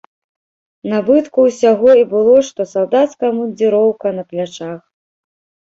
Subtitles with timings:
[0.93, 4.77] Набытку ўсяго і было што салдацкая абмундзіроўка на плячах.